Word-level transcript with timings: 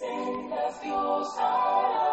Sendas 0.00 0.80
Dios 0.80 1.36
hará 1.36 2.09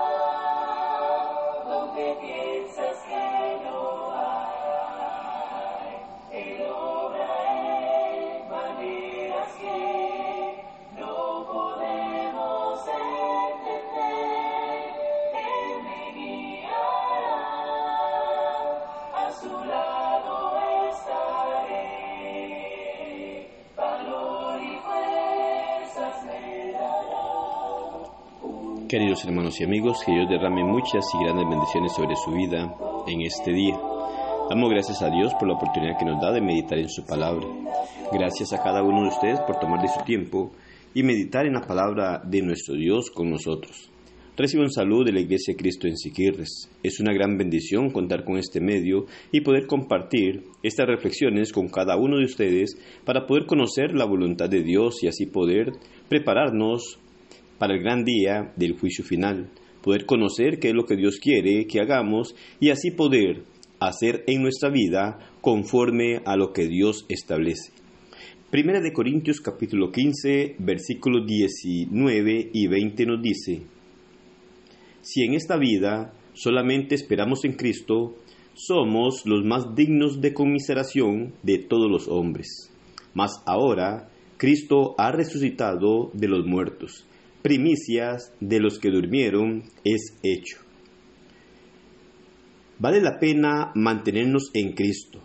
Queridos 28.87 29.25
hermanos 29.25 29.59
y 29.59 29.65
amigos, 29.65 29.97
que 30.05 30.13
Dios 30.13 30.29
derrame 30.29 30.63
muchas 30.63 31.03
y 31.13 31.21
grandes 31.21 31.45
bendiciones 31.49 31.91
sobre 31.93 32.15
su 32.15 32.31
vida 32.31 32.73
en 33.05 33.21
este 33.21 33.51
día. 33.51 33.77
Damos 34.49 34.69
gracias 34.69 35.01
a 35.01 35.09
Dios 35.09 35.33
por 35.33 35.49
la 35.49 35.55
oportunidad 35.55 35.97
que 35.99 36.05
nos 36.05 36.21
da 36.21 36.31
de 36.31 36.39
meditar 36.39 36.79
en 36.79 36.87
su 36.87 37.05
palabra. 37.05 37.45
Gracias 38.13 38.53
a 38.53 38.63
cada 38.63 38.83
uno 38.83 39.01
de 39.01 39.09
ustedes 39.09 39.41
por 39.41 39.59
tomar 39.59 39.81
de 39.81 39.89
su 39.89 40.01
tiempo 40.05 40.51
y 40.93 41.03
meditar 41.03 41.45
en 41.45 41.55
la 41.55 41.67
palabra 41.67 42.21
de 42.23 42.41
nuestro 42.41 42.75
Dios 42.75 43.11
con 43.11 43.29
nosotros. 43.29 43.91
Recibo 44.37 44.63
un 44.63 44.71
saludo 44.71 45.03
de 45.03 45.11
la 45.11 45.19
Iglesia 45.19 45.55
Cristo 45.57 45.87
en 45.87 45.97
Siquirres. 45.97 46.69
Es 46.81 47.01
una 47.01 47.11
gran 47.11 47.37
bendición 47.37 47.89
contar 47.89 48.23
con 48.23 48.37
este 48.37 48.61
medio 48.61 49.07
y 49.33 49.41
poder 49.41 49.67
compartir 49.67 50.43
estas 50.63 50.87
reflexiones 50.87 51.51
con 51.51 51.67
cada 51.67 51.97
uno 51.97 52.19
de 52.19 52.23
ustedes 52.23 52.77
para 53.03 53.25
poder 53.25 53.47
conocer 53.47 53.93
la 53.93 54.05
voluntad 54.05 54.47
de 54.47 54.63
Dios 54.63 55.03
y 55.03 55.07
así 55.07 55.25
poder 55.25 55.73
prepararnos 56.07 56.99
para 57.57 57.73
el 57.73 57.81
gran 57.81 58.03
día 58.03 58.53
del 58.55 58.77
juicio 58.77 59.03
final, 59.03 59.49
poder 59.81 60.05
conocer 60.05 60.59
qué 60.59 60.69
es 60.69 60.75
lo 60.75 60.85
que 60.85 60.95
Dios 60.95 61.19
quiere 61.19 61.65
que 61.65 61.79
hagamos 61.79 62.35
y 62.59 62.69
así 62.69 62.91
poder 62.91 63.43
hacer 63.79 64.23
en 64.27 64.41
nuestra 64.41 64.69
vida 64.69 65.19
conforme 65.41 66.21
a 66.25 66.35
lo 66.35 66.51
que 66.51 66.67
Dios 66.67 67.05
establece. 67.09 67.71
Primera 68.49 68.79
de 68.79 68.93
Corintios 68.93 69.41
capítulo 69.41 69.91
15 69.91 70.55
versículos 70.59 71.25
19 71.27 72.51
y 72.53 72.67
20 72.67 73.05
nos 73.05 73.21
dice, 73.21 73.61
Si 75.01 75.23
en 75.23 75.33
esta 75.33 75.57
vida 75.57 76.13
solamente 76.33 76.95
esperamos 76.95 77.43
en 77.45 77.53
Cristo, 77.53 78.15
somos 78.53 79.25
los 79.25 79.43
más 79.45 79.75
dignos 79.75 80.21
de 80.21 80.33
conmiseración 80.33 81.33
de 81.43 81.59
todos 81.59 81.91
los 81.91 82.07
hombres. 82.07 82.71
Mas 83.13 83.31
ahora 83.45 84.09
Cristo 84.37 84.95
ha 84.97 85.11
resucitado 85.11 86.11
de 86.13 86.27
los 86.27 86.45
muertos 86.45 87.07
primicias 87.47 88.33
de 88.41 88.59
los 88.59 88.77
que 88.77 88.89
durmieron 88.89 89.63
es 89.85 90.17
hecho. 90.21 90.57
Vale 92.77 92.99
la 92.99 93.19
pena 93.19 93.71
mantenernos 93.73 94.51
en 94.53 94.73
Cristo. 94.73 95.23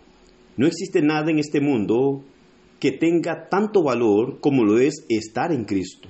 No 0.55 0.65
existe 0.65 1.01
nada 1.01 1.29
en 1.31 1.39
este 1.39 1.59
mundo 1.59 2.23
que 2.79 2.93
tenga 2.93 3.49
tanto 3.49 3.83
valor 3.83 4.39
como 4.39 4.63
lo 4.63 4.79
es 4.79 5.05
estar 5.09 5.51
en 5.51 5.65
Cristo. 5.65 6.07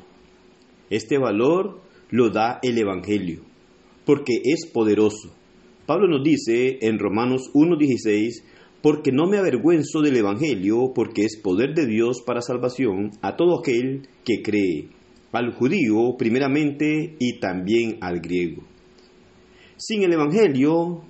Este 0.91 1.17
valor 1.17 1.81
lo 2.11 2.29
da 2.29 2.59
el 2.61 2.77
Evangelio, 2.77 3.41
porque 4.05 4.33
es 4.43 4.67
poderoso. 4.71 5.33
Pablo 5.87 6.07
nos 6.07 6.23
dice 6.23 6.77
en 6.81 6.99
Romanos 6.99 7.49
1.16, 7.55 8.43
porque 8.83 9.11
no 9.11 9.25
me 9.25 9.39
avergüenzo 9.39 10.01
del 10.01 10.17
Evangelio, 10.17 10.91
porque 10.93 11.23
es 11.23 11.39
poder 11.41 11.73
de 11.73 11.87
Dios 11.87 12.21
para 12.23 12.41
salvación 12.41 13.09
a 13.23 13.35
todo 13.35 13.57
aquel 13.57 14.07
que 14.23 14.43
cree 14.43 14.89
al 15.33 15.53
judío 15.53 16.15
primeramente 16.17 17.15
y 17.19 17.39
también 17.39 17.97
al 18.01 18.19
griego. 18.19 18.63
Sin 19.77 20.03
el 20.03 20.13
Evangelio, 20.13 21.03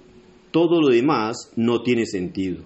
todo 0.51 0.81
lo 0.81 0.87
demás 0.87 1.51
no 1.55 1.83
tiene 1.83 2.05
sentido. 2.05 2.63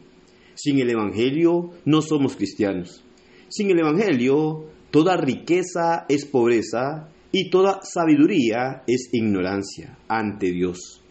Sin 0.56 0.80
el 0.80 0.90
Evangelio 0.90 1.72
no 1.86 2.02
somos 2.02 2.36
cristianos. 2.36 3.04
Sin 3.50 3.72
el 3.72 3.80
Evangelio, 3.80 4.66
toda 4.92 5.18
riqueza 5.18 6.06
es 6.08 6.26
pobreza 6.26 7.10
y 7.32 7.50
toda 7.50 7.80
sabiduría 7.82 8.84
es 8.88 9.10
ignorancia 9.12 9.98
ante 10.08 10.52
Dios. 10.52 11.04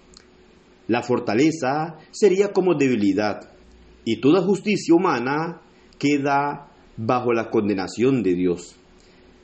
La 0.89 1.03
fortaleza 1.03 1.97
sería 2.13 2.53
como 2.53 2.75
debilidad 2.75 3.51
y 4.05 4.21
toda 4.21 4.43
justicia 4.43 4.95
humana 4.95 5.61
queda 5.99 6.73
bajo 6.97 7.33
la 7.33 7.51
condenación 7.51 8.23
de 8.23 8.35
Dios. 8.35 8.79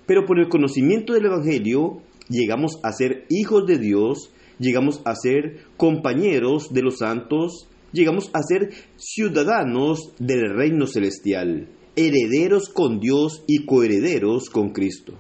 Pero 0.06 0.26
por 0.26 0.38
el 0.38 0.48
conocimiento 0.48 1.12
del 1.12 1.26
Evangelio 1.26 2.02
llegamos 2.28 2.78
a 2.82 2.92
ser 2.92 3.26
hijos 3.28 3.66
de 3.66 3.78
Dios, 3.78 4.32
llegamos 4.58 5.00
a 5.04 5.14
ser 5.14 5.64
compañeros 5.76 6.72
de 6.72 6.82
los 6.82 6.98
santos, 6.98 7.68
llegamos 7.92 8.30
a 8.32 8.42
ser 8.42 8.70
ciudadanos 8.96 10.14
del 10.18 10.54
reino 10.54 10.86
celestial, 10.86 11.68
herederos 11.96 12.68
con 12.68 12.98
Dios 12.98 13.44
y 13.46 13.64
coherederos 13.66 14.50
con 14.50 14.70
Cristo. 14.70 15.14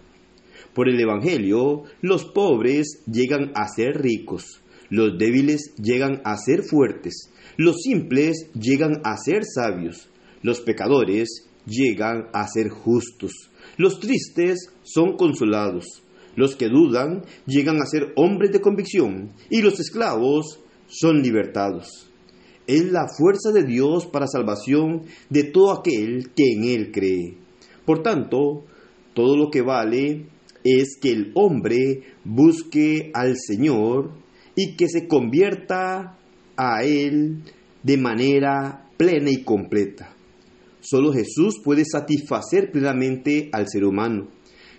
Por 0.74 0.88
el 0.88 0.98
Evangelio, 0.98 1.84
los 2.00 2.24
pobres 2.24 3.02
llegan 3.06 3.52
a 3.54 3.68
ser 3.68 4.00
ricos, 4.00 4.62
los 4.88 5.18
débiles 5.18 5.74
llegan 5.76 6.22
a 6.24 6.36
ser 6.38 6.62
fuertes, 6.62 7.30
los 7.56 7.82
simples 7.82 8.50
llegan 8.54 9.00
a 9.04 9.16
ser 9.18 9.42
sabios, 9.44 10.08
los 10.42 10.60
pecadores 10.60 11.46
llegan 11.66 12.28
a 12.32 12.46
ser 12.48 12.68
justos. 12.68 13.32
Los 13.76 14.00
tristes 14.00 14.70
son 14.82 15.16
consolados, 15.16 16.02
los 16.36 16.56
que 16.56 16.68
dudan 16.68 17.22
llegan 17.46 17.80
a 17.80 17.86
ser 17.86 18.12
hombres 18.16 18.52
de 18.52 18.60
convicción 18.60 19.32
y 19.50 19.62
los 19.62 19.80
esclavos 19.80 20.60
son 20.86 21.22
libertados. 21.22 22.10
Es 22.66 22.90
la 22.90 23.08
fuerza 23.08 23.50
de 23.52 23.64
Dios 23.64 24.06
para 24.06 24.26
salvación 24.26 25.02
de 25.30 25.44
todo 25.44 25.72
aquel 25.72 26.30
que 26.34 26.52
en 26.52 26.64
Él 26.64 26.92
cree. 26.92 27.36
Por 27.84 28.02
tanto, 28.02 28.64
todo 29.14 29.36
lo 29.36 29.50
que 29.50 29.62
vale 29.62 30.26
es 30.64 30.96
que 31.00 31.10
el 31.10 31.32
hombre 31.34 32.02
busque 32.24 33.10
al 33.14 33.36
Señor 33.36 34.12
y 34.54 34.76
que 34.76 34.88
se 34.88 35.08
convierta 35.08 36.18
a 36.56 36.84
Él 36.84 37.42
de 37.82 37.96
manera 37.96 38.88
plena 38.96 39.30
y 39.30 39.42
completa. 39.42 40.14
Solo 40.82 41.12
Jesús 41.12 41.60
puede 41.62 41.84
satisfacer 41.84 42.72
plenamente 42.72 43.48
al 43.52 43.68
ser 43.68 43.84
humano. 43.84 44.28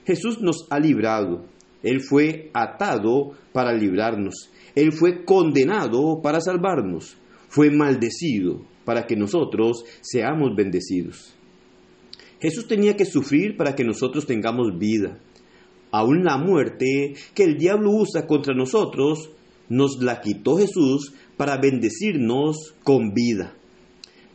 Jesús 0.05 0.41
nos 0.41 0.67
ha 0.69 0.77
librado. 0.77 1.45
Él 1.81 2.01
fue 2.01 2.51
atado 2.53 3.31
para 3.53 3.73
librarnos. 3.73 4.51
Él 4.75 4.91
fue 4.91 5.23
condenado 5.23 6.21
para 6.21 6.41
salvarnos. 6.41 7.15
Fue 7.47 7.71
maldecido 7.71 8.65
para 8.83 9.07
que 9.07 9.15
nosotros 9.15 9.85
seamos 10.01 10.55
bendecidos. 10.57 11.33
Jesús 12.41 12.67
tenía 12.67 12.97
que 12.97 13.05
sufrir 13.05 13.55
para 13.55 13.73
que 13.73 13.85
nosotros 13.85 14.25
tengamos 14.25 14.77
vida. 14.77 15.19
Aún 15.89 16.25
la 16.25 16.37
muerte 16.37 17.13
que 17.33 17.43
el 17.43 17.57
diablo 17.57 17.91
usa 17.91 18.27
contra 18.27 18.53
nosotros, 18.53 19.29
nos 19.69 20.03
la 20.03 20.19
quitó 20.19 20.57
Jesús 20.57 21.13
para 21.37 21.55
bendecirnos 21.55 22.75
con 22.83 23.13
vida. 23.13 23.55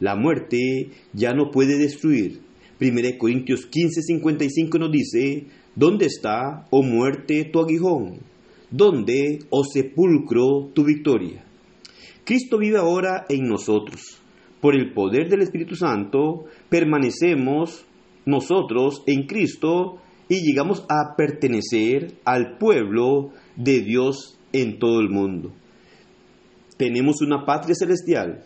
La 0.01 0.15
muerte 0.17 0.91
ya 1.13 1.35
no 1.35 1.51
puede 1.51 1.79
destruir. 1.79 2.41
1 2.81 3.19
Corintios 3.19 3.69
15:55 3.71 4.79
nos 4.79 4.93
dice, 4.93 5.47
¿dónde 5.75 6.07
está, 6.07 6.67
oh 6.71 6.83
muerte, 6.83 7.45
tu 7.53 7.61
aguijón? 7.61 8.21
¿Dónde, 8.71 9.41
oh 9.51 9.65
sepulcro, 9.65 10.71
tu 10.75 10.85
victoria? 10.85 11.45
Cristo 12.25 12.59
vive 12.59 12.79
ahora 12.79 13.25
en 13.29 13.49
nosotros. 13.49 14.21
Por 14.61 14.75
el 14.75 14.93
poder 14.93 15.29
del 15.29 15.43
Espíritu 15.43 15.75
Santo 15.75 16.45
permanecemos 16.69 17.87
nosotros 18.27 19.03
en 19.07 19.27
Cristo 19.27 19.99
y 20.29 20.43
llegamos 20.43 20.85
a 20.89 21.17
pertenecer 21.17 22.13
al 22.25 22.59
pueblo 22.59 23.31
de 23.57 23.81
Dios 23.81 24.39
en 24.53 24.79
todo 24.79 25.01
el 25.01 25.09
mundo. 25.09 25.53
Tenemos 26.77 27.23
una 27.23 27.45
patria 27.45 27.75
celestial, 27.75 28.45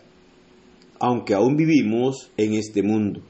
aunque 1.03 1.33
aún 1.33 1.57
vivimos 1.57 2.31
en 2.37 2.53
este 2.53 2.81
mundo. 2.81 3.21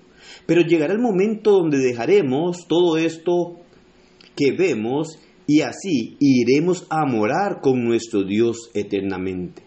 Pero 0.45 0.61
llegará 0.61 0.93
el 0.93 0.99
momento 0.99 1.53
donde 1.53 1.79
dejaremos 1.79 2.67
todo 2.67 2.97
esto 2.97 3.61
que 4.35 4.51
vemos 4.51 5.19
y 5.47 5.61
así 5.61 6.15
iremos 6.19 6.85
a 6.91 7.07
morar 7.07 7.61
con 7.61 7.83
nuestro 7.83 8.23
Dios 8.23 8.69
eternamente. 8.75 9.63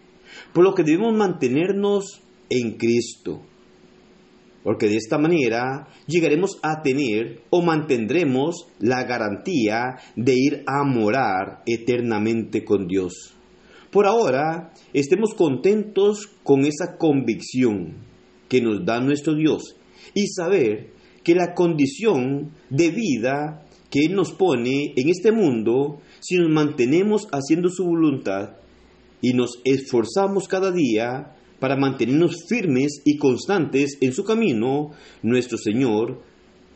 Por 0.53 0.63
lo 0.63 0.73
que 0.73 0.83
debemos 0.83 1.17
mantenernos 1.17 2.21
en 2.49 2.77
Cristo. 2.77 3.41
Porque 4.63 4.87
de 4.87 4.95
esta 4.95 5.17
manera 5.17 5.89
llegaremos 6.07 6.59
a 6.63 6.81
tener 6.81 7.41
o 7.49 7.61
mantendremos 7.61 8.67
la 8.79 9.03
garantía 9.03 9.97
de 10.15 10.33
ir 10.33 10.63
a 10.65 10.85
morar 10.85 11.61
eternamente 11.65 12.63
con 12.63 12.87
Dios. 12.87 13.36
Por 13.97 14.05
ahora, 14.05 14.73
estemos 14.93 15.33
contentos 15.33 16.29
con 16.43 16.65
esa 16.65 16.97
convicción 16.99 17.95
que 18.47 18.61
nos 18.61 18.85
da 18.85 18.99
nuestro 18.99 19.33
Dios 19.33 19.75
y 20.13 20.27
saber 20.27 20.91
que 21.23 21.33
la 21.33 21.55
condición 21.55 22.51
de 22.69 22.91
vida 22.91 23.65
que 23.89 24.05
Él 24.05 24.13
nos 24.13 24.33
pone 24.33 24.93
en 24.95 25.09
este 25.09 25.31
mundo, 25.31 25.99
si 26.19 26.35
nos 26.35 26.47
mantenemos 26.47 27.27
haciendo 27.31 27.69
su 27.69 27.85
voluntad 27.85 28.57
y 29.19 29.33
nos 29.33 29.61
esforzamos 29.65 30.47
cada 30.47 30.71
día 30.71 31.35
para 31.59 31.75
mantenernos 31.75 32.45
firmes 32.47 33.01
y 33.03 33.17
constantes 33.17 33.97
en 34.01 34.13
su 34.13 34.23
camino, 34.23 34.91
nuestro 35.23 35.57
Señor 35.57 36.21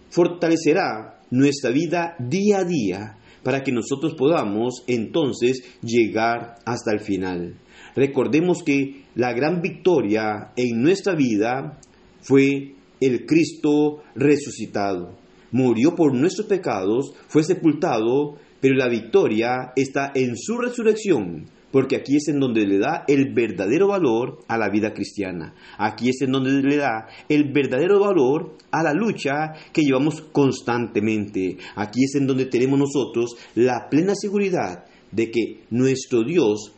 fortalecerá 0.09 1.21
nuestra 1.29 1.69
vida 1.69 2.15
día 2.17 2.61
a 2.61 2.63
día 2.63 3.17
para 3.43 3.63
que 3.63 3.71
nosotros 3.71 4.15
podamos 4.15 4.83
entonces 4.87 5.63
llegar 5.81 6.55
hasta 6.65 6.91
el 6.91 6.99
final. 6.99 7.55
Recordemos 7.95 8.63
que 8.63 9.03
la 9.15 9.33
gran 9.33 9.61
victoria 9.61 10.51
en 10.55 10.81
nuestra 10.81 11.15
vida 11.15 11.79
fue 12.21 12.75
el 12.99 13.25
Cristo 13.25 14.03
resucitado. 14.15 15.17
Murió 15.51 15.95
por 15.95 16.13
nuestros 16.13 16.47
pecados, 16.47 17.13
fue 17.27 17.43
sepultado, 17.43 18.37
pero 18.61 18.75
la 18.75 18.87
victoria 18.87 19.73
está 19.75 20.11
en 20.15 20.37
su 20.37 20.57
resurrección 20.57 21.47
porque 21.71 21.95
aquí 21.95 22.17
es 22.17 22.27
en 22.27 22.39
donde 22.39 22.65
le 22.65 22.77
da 22.77 23.05
el 23.07 23.33
verdadero 23.33 23.87
valor 23.87 24.39
a 24.47 24.57
la 24.57 24.69
vida 24.69 24.93
cristiana. 24.93 25.53
Aquí 25.77 26.09
es 26.09 26.21
en 26.21 26.31
donde 26.31 26.51
le 26.61 26.77
da 26.77 27.07
el 27.29 27.51
verdadero 27.51 27.99
valor 27.99 28.57
a 28.71 28.83
la 28.83 28.93
lucha 28.93 29.53
que 29.73 29.81
llevamos 29.81 30.21
constantemente. 30.31 31.57
Aquí 31.75 32.03
es 32.03 32.15
en 32.15 32.27
donde 32.27 32.45
tenemos 32.45 32.79
nosotros 32.79 33.35
la 33.55 33.87
plena 33.89 34.13
seguridad 34.15 34.85
de 35.11 35.31
que 35.31 35.63
nuestro 35.69 36.23
Dios 36.23 36.73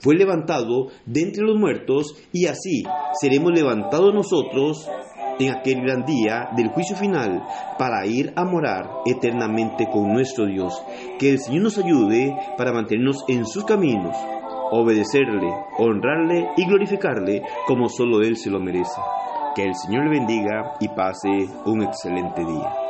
fue 0.00 0.16
levantado 0.16 0.88
de 1.04 1.20
entre 1.20 1.44
los 1.44 1.58
muertos 1.58 2.16
y 2.32 2.46
así 2.46 2.82
seremos 3.20 3.52
levantados 3.52 4.14
nosotros 4.14 4.86
en 5.40 5.52
aquel 5.52 5.82
gran 5.82 6.04
día 6.04 6.48
del 6.56 6.68
juicio 6.68 6.96
final 6.96 7.42
para 7.78 8.06
ir 8.06 8.32
a 8.36 8.44
morar 8.44 8.88
eternamente 9.06 9.88
con 9.90 10.12
nuestro 10.12 10.46
Dios. 10.46 10.82
Que 11.18 11.30
el 11.30 11.38
Señor 11.38 11.62
nos 11.64 11.78
ayude 11.78 12.36
para 12.56 12.72
mantenernos 12.72 13.24
en 13.28 13.46
sus 13.46 13.64
caminos, 13.64 14.16
obedecerle, 14.70 15.50
honrarle 15.78 16.50
y 16.56 16.66
glorificarle 16.66 17.42
como 17.66 17.88
solo 17.88 18.22
Él 18.22 18.36
se 18.36 18.50
lo 18.50 18.60
merece. 18.60 19.00
Que 19.54 19.64
el 19.64 19.74
Señor 19.74 20.04
le 20.04 20.18
bendiga 20.18 20.74
y 20.80 20.88
pase 20.88 21.48
un 21.64 21.82
excelente 21.82 22.44
día. 22.44 22.89